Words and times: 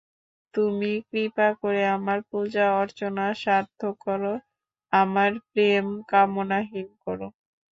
তুমি 0.53 0.91
কৃপা 1.09 1.47
করে 1.61 1.81
আমার 1.95 2.19
পূজা-অর্চনা 2.29 3.25
সার্থক 3.41 3.95
কর, 4.03 4.21
আমার 4.93 5.31
প্রেম 5.47 5.87
কামনাহীন 6.11 6.87
কর। 7.03 7.19